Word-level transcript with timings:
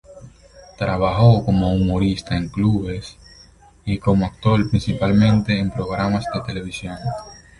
Trabajó 0.79 1.45
como 1.45 1.75
humorista 1.75 2.35
en 2.35 2.49
clubes 2.49 3.17
y 3.85 3.99
como 3.99 4.25
actor 4.25 4.67
principalmente 4.67 5.59
en 5.59 5.69
programas 5.69 6.25
de 6.33 6.41
televisión. 6.41 6.97